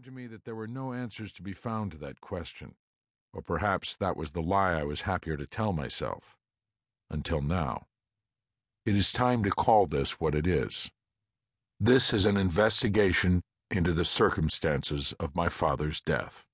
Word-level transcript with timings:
seemed 0.00 0.16
to 0.16 0.22
me 0.22 0.26
that 0.26 0.46
there 0.46 0.54
were 0.54 0.66
no 0.66 0.94
answers 0.94 1.30
to 1.30 1.42
be 1.42 1.52
found 1.52 1.90
to 1.90 1.98
that 1.98 2.22
question, 2.22 2.74
or 3.34 3.42
perhaps 3.42 3.94
that 3.96 4.16
was 4.16 4.30
the 4.30 4.40
lie 4.40 4.72
I 4.72 4.82
was 4.82 5.02
happier 5.02 5.36
to 5.36 5.46
tell 5.46 5.74
myself. 5.74 6.38
Until 7.10 7.42
now. 7.42 7.86
It 8.86 8.96
is 8.96 9.12
time 9.12 9.42
to 9.42 9.50
call 9.50 9.86
this 9.86 10.12
what 10.12 10.34
it 10.34 10.46
is. 10.46 10.90
This 11.78 12.14
is 12.14 12.24
an 12.24 12.38
investigation 12.38 13.42
into 13.70 13.92
the 13.92 14.06
circumstances 14.06 15.12
of 15.20 15.36
my 15.36 15.50
father's 15.50 16.00
death. 16.00 16.46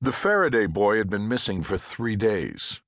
The 0.00 0.12
Faraday 0.12 0.66
boy 0.66 0.98
had 0.98 1.10
been 1.10 1.26
missing 1.26 1.62
for 1.62 1.76
three 1.76 2.14
days. 2.14 2.80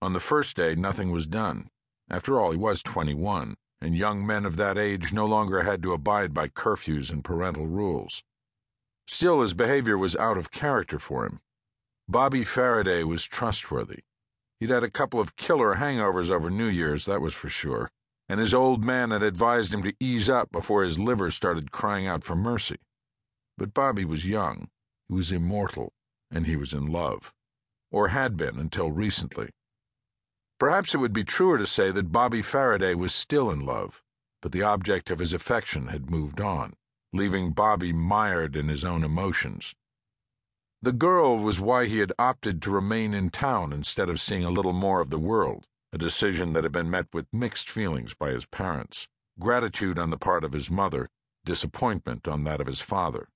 On 0.00 0.14
the 0.14 0.20
first 0.20 0.56
day, 0.56 0.74
nothing 0.74 1.10
was 1.10 1.26
done. 1.26 1.68
After 2.08 2.40
all, 2.40 2.50
he 2.50 2.56
was 2.56 2.82
21, 2.82 3.56
and 3.82 3.96
young 3.96 4.24
men 4.24 4.46
of 4.46 4.56
that 4.56 4.78
age 4.78 5.12
no 5.12 5.26
longer 5.26 5.62
had 5.62 5.82
to 5.82 5.92
abide 5.92 6.32
by 6.32 6.46
curfews 6.46 7.10
and 7.10 7.24
parental 7.24 7.66
rules. 7.66 8.22
Still, 9.08 9.42
his 9.42 9.54
behavior 9.54 9.98
was 9.98 10.14
out 10.14 10.38
of 10.38 10.52
character 10.52 11.00
for 11.00 11.26
him. 11.26 11.40
Bobby 12.08 12.44
Faraday 12.44 13.02
was 13.02 13.24
trustworthy. 13.24 14.04
He'd 14.60 14.70
had 14.70 14.84
a 14.84 14.90
couple 14.90 15.18
of 15.18 15.34
killer 15.34 15.74
hangovers 15.74 16.30
over 16.30 16.48
New 16.48 16.68
Year's, 16.68 17.06
that 17.06 17.20
was 17.20 17.34
for 17.34 17.48
sure, 17.48 17.90
and 18.28 18.38
his 18.38 18.54
old 18.54 18.84
man 18.84 19.10
had 19.10 19.24
advised 19.24 19.74
him 19.74 19.82
to 19.82 19.94
ease 19.98 20.30
up 20.30 20.52
before 20.52 20.84
his 20.84 21.00
liver 21.00 21.32
started 21.32 21.72
crying 21.72 22.06
out 22.06 22.22
for 22.22 22.36
mercy. 22.36 22.78
But 23.58 23.74
Bobby 23.74 24.04
was 24.04 24.24
young, 24.24 24.68
he 25.08 25.14
was 25.14 25.32
immortal, 25.32 25.92
and 26.30 26.46
he 26.46 26.54
was 26.54 26.72
in 26.72 26.86
love. 26.86 27.34
Or 27.90 28.08
had 28.08 28.36
been 28.36 28.60
until 28.60 28.92
recently. 28.92 29.50
Perhaps 30.62 30.94
it 30.94 30.98
would 30.98 31.12
be 31.12 31.24
truer 31.24 31.58
to 31.58 31.66
say 31.66 31.90
that 31.90 32.12
Bobby 32.12 32.40
Faraday 32.40 32.94
was 32.94 33.12
still 33.12 33.50
in 33.50 33.66
love, 33.66 34.00
but 34.40 34.52
the 34.52 34.62
object 34.62 35.10
of 35.10 35.18
his 35.18 35.32
affection 35.32 35.88
had 35.88 36.08
moved 36.08 36.40
on, 36.40 36.74
leaving 37.12 37.50
Bobby 37.50 37.92
mired 37.92 38.54
in 38.54 38.68
his 38.68 38.84
own 38.84 39.02
emotions. 39.02 39.74
The 40.80 40.92
girl 40.92 41.36
was 41.36 41.58
why 41.58 41.86
he 41.86 41.98
had 41.98 42.12
opted 42.16 42.62
to 42.62 42.70
remain 42.70 43.12
in 43.12 43.30
town 43.30 43.72
instead 43.72 44.08
of 44.08 44.20
seeing 44.20 44.44
a 44.44 44.50
little 44.50 44.72
more 44.72 45.00
of 45.00 45.10
the 45.10 45.18
world, 45.18 45.66
a 45.92 45.98
decision 45.98 46.52
that 46.52 46.62
had 46.62 46.70
been 46.70 46.88
met 46.88 47.08
with 47.12 47.26
mixed 47.32 47.68
feelings 47.68 48.14
by 48.14 48.30
his 48.30 48.44
parents 48.44 49.08
gratitude 49.40 49.98
on 49.98 50.10
the 50.10 50.16
part 50.16 50.44
of 50.44 50.52
his 50.52 50.70
mother, 50.70 51.08
disappointment 51.44 52.28
on 52.28 52.44
that 52.44 52.60
of 52.60 52.68
his 52.68 52.80
father. 52.80 53.30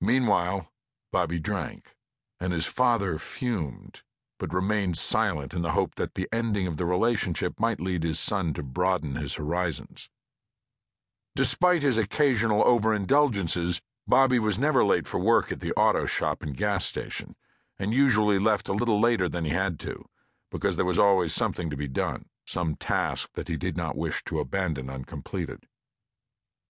Meanwhile, 0.00 0.72
Bobby 1.12 1.38
drank, 1.38 1.94
and 2.40 2.50
his 2.54 2.64
father 2.64 3.18
fumed 3.18 4.00
but 4.38 4.52
remained 4.52 4.98
silent 4.98 5.54
in 5.54 5.62
the 5.62 5.72
hope 5.72 5.94
that 5.94 6.14
the 6.14 6.28
ending 6.32 6.66
of 6.66 6.76
the 6.76 6.84
relationship 6.84 7.58
might 7.58 7.80
lead 7.80 8.02
his 8.02 8.18
son 8.18 8.52
to 8.54 8.62
broaden 8.62 9.16
his 9.16 9.34
horizons. 9.34 10.08
Despite 11.36 11.82
his 11.82 11.98
occasional 11.98 12.62
overindulgences, 12.64 13.80
Bobby 14.06 14.38
was 14.38 14.58
never 14.58 14.84
late 14.84 15.06
for 15.06 15.18
work 15.18 15.50
at 15.50 15.60
the 15.60 15.72
auto 15.72 16.06
shop 16.06 16.42
and 16.42 16.56
gas 16.56 16.84
station, 16.84 17.36
and 17.78 17.94
usually 17.94 18.38
left 18.38 18.68
a 18.68 18.72
little 18.72 19.00
later 19.00 19.28
than 19.28 19.44
he 19.44 19.50
had 19.50 19.78
to, 19.80 20.04
because 20.50 20.76
there 20.76 20.84
was 20.84 20.98
always 20.98 21.32
something 21.32 21.70
to 21.70 21.76
be 21.76 21.88
done, 21.88 22.26
some 22.44 22.76
task 22.76 23.30
that 23.34 23.48
he 23.48 23.56
did 23.56 23.76
not 23.76 23.96
wish 23.96 24.22
to 24.24 24.40
abandon 24.40 24.90
uncompleted. 24.90 25.66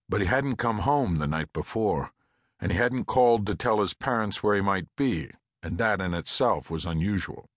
But 0.08 0.20
he 0.20 0.26
hadn't 0.26 0.56
come 0.56 0.80
home 0.80 1.18
the 1.18 1.26
night 1.26 1.52
before, 1.52 2.12
and 2.60 2.70
he 2.70 2.78
hadn't 2.78 3.04
called 3.04 3.46
to 3.46 3.54
tell 3.54 3.80
his 3.80 3.94
parents 3.94 4.42
where 4.42 4.54
he 4.54 4.60
might 4.60 4.86
be, 4.96 5.30
and 5.62 5.76
that 5.78 6.00
in 6.00 6.14
itself 6.14 6.70
was 6.70 6.86
unusual. 6.86 7.50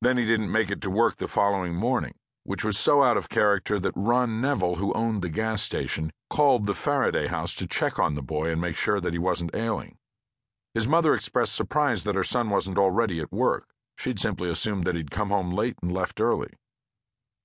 Then 0.00 0.16
he 0.16 0.24
didn't 0.24 0.52
make 0.52 0.70
it 0.70 0.80
to 0.82 0.90
work 0.90 1.16
the 1.16 1.26
following 1.26 1.74
morning, 1.74 2.14
which 2.44 2.64
was 2.64 2.78
so 2.78 3.02
out 3.02 3.16
of 3.16 3.28
character 3.28 3.80
that 3.80 3.96
Ron 3.96 4.40
Neville, 4.40 4.76
who 4.76 4.92
owned 4.92 5.22
the 5.22 5.28
gas 5.28 5.60
station, 5.60 6.12
called 6.30 6.66
the 6.66 6.74
Faraday 6.74 7.26
house 7.26 7.54
to 7.56 7.66
check 7.66 7.98
on 7.98 8.14
the 8.14 8.22
boy 8.22 8.50
and 8.50 8.60
make 8.60 8.76
sure 8.76 9.00
that 9.00 9.12
he 9.12 9.18
wasn't 9.18 9.54
ailing. 9.56 9.96
His 10.72 10.86
mother 10.86 11.14
expressed 11.14 11.54
surprise 11.54 12.04
that 12.04 12.14
her 12.14 12.22
son 12.22 12.48
wasn't 12.50 12.78
already 12.78 13.18
at 13.20 13.32
work. 13.32 13.66
She'd 13.96 14.20
simply 14.20 14.48
assumed 14.48 14.84
that 14.84 14.94
he'd 14.94 15.10
come 15.10 15.30
home 15.30 15.50
late 15.50 15.76
and 15.82 15.92
left 15.92 16.20
early. 16.20 16.52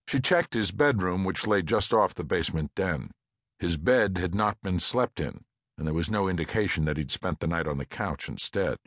She 0.07 0.19
checked 0.19 0.53
his 0.53 0.71
bedroom, 0.71 1.23
which 1.23 1.47
lay 1.47 1.63
just 1.63 1.93
off 1.93 2.13
the 2.13 2.23
basement 2.23 2.75
den. 2.75 3.09
His 3.57 3.77
bed 3.77 4.19
had 4.19 4.35
not 4.35 4.61
been 4.61 4.77
slept 4.77 5.19
in, 5.19 5.45
and 5.77 5.87
there 5.87 5.93
was 5.95 6.11
no 6.11 6.27
indication 6.27 6.85
that 6.85 6.97
he'd 6.97 7.09
spent 7.09 7.39
the 7.39 7.47
night 7.47 7.65
on 7.65 7.79
the 7.79 7.85
couch 7.85 8.29
instead. 8.29 8.77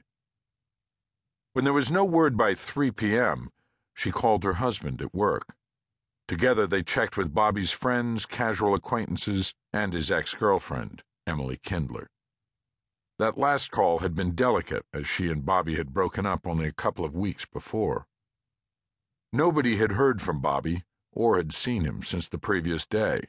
When 1.54 1.64
there 1.64 1.72
was 1.72 1.90
no 1.90 2.04
word 2.04 2.36
by 2.36 2.54
3 2.54 2.92
p.m., 2.92 3.50
she 3.96 4.12
called 4.12 4.44
her 4.44 4.54
husband 4.54 5.00
at 5.00 5.14
work. 5.14 5.54
Together 6.28 6.66
they 6.66 6.82
checked 6.82 7.16
with 7.16 7.34
Bobby's 7.34 7.70
friends, 7.70 8.26
casual 8.26 8.74
acquaintances, 8.74 9.54
and 9.72 9.92
his 9.92 10.10
ex 10.10 10.34
girlfriend, 10.34 11.02
Emily 11.26 11.58
Kindler. 11.64 12.06
That 13.18 13.38
last 13.38 13.70
call 13.70 14.00
had 14.00 14.14
been 14.14 14.34
delicate, 14.34 14.84
as 14.92 15.08
she 15.08 15.30
and 15.30 15.46
Bobby 15.46 15.76
had 15.76 15.94
broken 15.94 16.26
up 16.26 16.46
only 16.46 16.66
a 16.66 16.72
couple 16.72 17.04
of 17.04 17.16
weeks 17.16 17.46
before. 17.46 18.06
Nobody 19.32 19.78
had 19.78 19.92
heard 19.92 20.20
from 20.20 20.40
Bobby 20.40 20.84
or 21.12 21.38
had 21.38 21.54
seen 21.54 21.84
him 21.84 22.02
since 22.02 22.28
the 22.28 22.38
previous 22.38 22.86
day. 22.86 23.28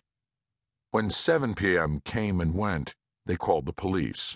When 0.91 1.09
7 1.09 1.55
p.m. 1.55 2.01
came 2.03 2.41
and 2.41 2.53
went, 2.53 2.95
they 3.25 3.37
called 3.37 3.65
the 3.65 3.73
police. 3.73 4.35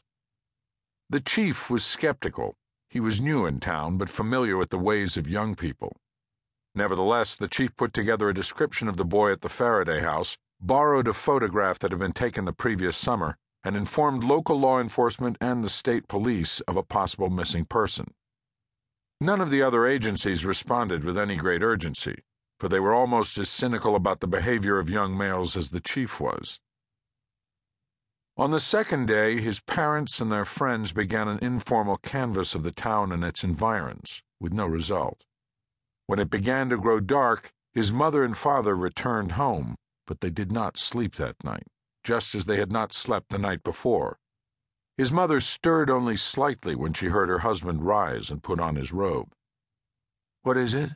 The 1.10 1.20
chief 1.20 1.70
was 1.70 1.84
skeptical. 1.84 2.56
He 2.90 3.02
was 3.02 3.20
new 3.20 3.46
in 3.46 3.60
town, 3.60 3.98
but 3.98 4.10
familiar 4.10 4.56
with 4.56 4.70
the 4.70 4.80
ways 4.80 5.18
of 5.18 5.28
young 5.28 5.56
people. 5.56 5.98
Nevertheless, 6.74 7.36
the 7.36 7.48
chief 7.48 7.76
put 7.76 7.94
together 7.94 8.30
a 8.30 8.34
description 8.34 8.88
of 8.88 8.98
the 8.98 9.06
boy 9.06 9.32
at 9.32 9.42
the 9.42 9.50
Faraday 9.50 10.00
house, 10.02 10.38
borrowed 10.60 11.08
a 11.08 11.14
photograph 11.14 11.80
that 11.80 11.92
had 11.92 12.00
been 12.00 12.14
taken 12.14 12.46
the 12.46 12.54
previous 12.54 12.96
summer, 12.96 13.38
and 13.64 13.76
informed 13.76 14.24
local 14.24 14.60
law 14.60 14.80
enforcement 14.80 15.38
and 15.42 15.64
the 15.64 15.70
state 15.70 16.08
police 16.08 16.62
of 16.62 16.78
a 16.78 16.84
possible 16.84 17.30
missing 17.30 17.66
person. 17.66 18.14
None 19.20 19.42
of 19.42 19.52
the 19.52 19.62
other 19.62 19.86
agencies 19.86 20.46
responded 20.46 21.04
with 21.04 21.18
any 21.18 21.36
great 21.36 21.62
urgency, 21.62 22.24
for 22.60 22.70
they 22.70 22.80
were 22.80 22.94
almost 22.94 23.38
as 23.38 23.50
cynical 23.50 23.96
about 23.96 24.20
the 24.20 24.28
behavior 24.28 24.80
of 24.80 24.90
young 24.90 25.18
males 25.18 25.58
as 25.58 25.70
the 25.70 25.82
chief 25.82 26.20
was. 26.20 26.60
On 28.38 28.52
the 28.52 28.60
second 28.60 29.08
day, 29.08 29.42
his 29.42 29.60
parents 29.60 30.22
and 30.22 30.32
their 30.32 30.46
friends 30.46 30.92
began 30.94 31.28
an 31.28 31.40
informal 31.42 31.98
canvass 31.98 32.56
of 32.56 32.64
the 32.64 32.72
town 32.72 33.12
and 33.12 33.24
its 33.24 33.44
environs, 33.44 34.24
with 34.40 34.54
no 34.54 34.66
result. 34.66 35.26
When 36.08 36.20
it 36.20 36.30
began 36.30 36.70
to 36.70 36.78
grow 36.78 37.00
dark, 37.00 37.54
his 37.74 37.92
mother 37.92 38.24
and 38.24 38.38
father 38.38 38.76
returned 38.76 39.34
home, 39.34 39.76
but 40.06 40.22
they 40.22 40.30
did 40.30 40.52
not 40.52 40.78
sleep 40.78 41.16
that 41.16 41.44
night, 41.44 41.68
just 42.04 42.36
as 42.36 42.46
they 42.46 42.58
had 42.58 42.72
not 42.72 42.92
slept 42.92 43.30
the 43.30 43.38
night 43.38 43.64
before. 43.64 44.18
His 44.98 45.12
mother 45.12 45.40
stirred 45.40 45.90
only 45.90 46.18
slightly 46.18 46.76
when 46.76 46.94
she 46.94 47.08
heard 47.08 47.30
her 47.30 47.40
husband 47.40 47.86
rise 47.86 48.30
and 48.30 48.44
put 48.44 48.60
on 48.60 48.76
his 48.76 48.92
robe. 48.92 49.32
What 50.44 50.58
is 50.58 50.74
it? 50.74 50.92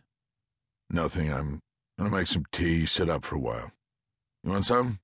Nothing. 0.89 1.31
I'm 1.31 1.59
going 1.97 2.11
to 2.11 2.17
make 2.17 2.27
some 2.27 2.45
tea, 2.51 2.85
sit 2.85 3.09
up 3.09 3.23
for 3.23 3.35
a 3.35 3.39
while. 3.39 3.71
You 4.43 4.51
want 4.51 4.65
some? 4.65 4.99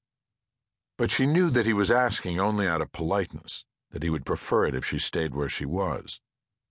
But 0.97 1.09
she 1.09 1.25
knew 1.25 1.49
that 1.49 1.65
he 1.65 1.73
was 1.73 1.89
asking 1.89 2.39
only 2.39 2.67
out 2.67 2.81
of 2.81 2.91
politeness, 2.91 3.65
that 3.91 4.03
he 4.03 4.09
would 4.09 4.25
prefer 4.25 4.65
it 4.65 4.75
if 4.75 4.85
she 4.85 4.99
stayed 4.99 5.33
where 5.33 5.49
she 5.49 5.65
was. 5.65 6.19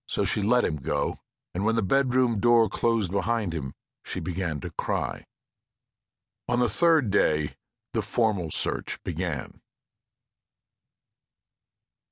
So 0.07 0.23
she 0.23 0.41
let 0.41 0.63
him 0.63 0.77
go 0.77 1.17
and 1.53 1.65
when 1.65 1.75
the 1.75 1.83
bedroom 1.83 2.39
door 2.39 2.69
closed 2.69 3.11
behind 3.11 3.53
him, 3.53 3.73
she 4.03 4.19
began 4.19 4.59
to 4.59 4.71
cry. 4.77 5.23
On 6.47 6.59
the 6.59 6.69
third 6.69 7.11
day, 7.11 7.51
the 7.93 8.01
formal 8.01 8.51
search 8.51 8.97
began. 9.03 9.59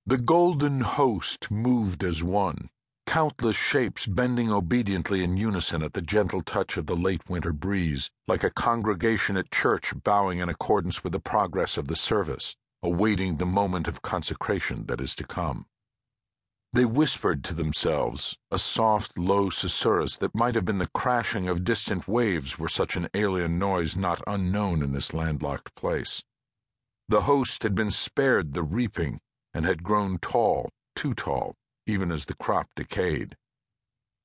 The 0.05 0.17
golden 0.17 0.81
host 0.81 1.51
moved 1.51 2.03
as 2.03 2.23
one, 2.23 2.69
countless 3.05 3.55
shapes 3.55 4.05
bending 4.05 4.51
obediently 4.51 5.23
in 5.23 5.37
unison 5.37 5.83
at 5.83 5.93
the 5.93 6.01
gentle 6.01 6.41
touch 6.41 6.77
of 6.77 6.85
the 6.85 6.95
late 6.95 7.29
winter 7.29 7.53
breeze, 7.53 8.09
like 8.27 8.43
a 8.43 8.49
congregation 8.49 9.37
at 9.37 9.51
church 9.51 9.93
bowing 10.03 10.39
in 10.39 10.49
accordance 10.49 11.03
with 11.03 11.13
the 11.13 11.19
progress 11.19 11.77
of 11.77 11.87
the 11.87 11.95
service, 11.95 12.55
awaiting 12.83 13.37
the 13.37 13.45
moment 13.45 13.87
of 13.87 14.01
consecration 14.01 14.85
that 14.87 15.01
is 15.01 15.15
to 15.15 15.23
come. 15.23 15.65
They 16.71 16.85
whispered 16.85 17.43
to 17.45 17.55
themselves, 17.55 18.37
a 18.51 18.59
soft, 18.59 19.17
low 19.17 19.49
susurrus 19.49 20.17
that 20.17 20.35
might 20.35 20.53
have 20.53 20.65
been 20.65 20.77
the 20.77 20.89
crashing 20.93 21.47
of 21.47 21.63
distant 21.63 22.07
waves 22.07 22.59
were 22.59 22.69
such 22.69 22.95
an 22.95 23.07
alien 23.15 23.57
noise 23.57 23.97
not 23.97 24.21
unknown 24.27 24.83
in 24.83 24.91
this 24.91 25.11
landlocked 25.11 25.73
place. 25.73 26.21
The 27.07 27.21
host 27.21 27.63
had 27.63 27.73
been 27.73 27.89
spared 27.89 28.53
the 28.53 28.61
reaping 28.61 29.19
and 29.51 29.65
had 29.65 29.81
grown 29.81 30.19
tall, 30.19 30.69
too 30.95 31.15
tall, 31.15 31.55
even 31.87 32.11
as 32.11 32.25
the 32.25 32.35
crop 32.35 32.67
decayed. 32.75 33.35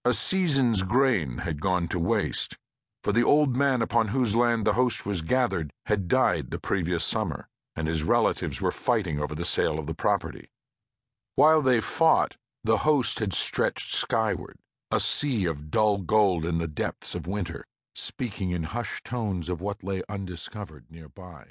A 0.05 0.12
season's 0.12 0.82
grain 0.82 1.38
had 1.38 1.62
gone 1.62 1.88
to 1.88 1.99
waste, 1.99 2.58
for 3.02 3.12
the 3.12 3.25
old 3.25 3.56
man 3.56 3.81
upon 3.81 4.08
whose 4.08 4.37
land 4.37 4.67
the 4.67 4.75
host 4.75 5.06
was 5.06 5.23
gathered 5.23 5.73
had 5.87 6.08
died 6.08 6.50
the 6.50 6.58
previous 6.58 7.05
summer, 7.05 7.49
and 7.75 7.88
his 7.88 8.02
relatives 8.02 8.61
were 8.61 8.70
fighting 8.70 9.19
over 9.19 9.35
the 9.35 9.47
sale 9.47 9.79
of 9.79 9.87
the 9.87 9.94
property. 9.94 10.50
While 11.37 11.63
they 11.63 11.81
fought, 11.81 12.37
the 12.63 12.79
host 12.79 13.19
had 13.19 13.33
stretched 13.33 13.91
skyward, 13.91 14.57
a 14.93 15.01
sea 15.01 15.47
of 15.47 15.69
dull 15.71 15.99
gold 15.99 16.45
in 16.45 16.59
the 16.59 16.69
depths 16.69 17.17
of 17.17 17.27
winter, 17.27 17.65
speaking 17.95 18.53
in 18.53 18.63
hushed 18.63 19.05
tones 19.05 19.49
of 19.49 19.61
what 19.61 19.83
lay 19.83 20.03
undiscovered 20.09 20.87
nearby. 20.91 21.49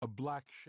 A 0.00 0.08
black 0.08 0.44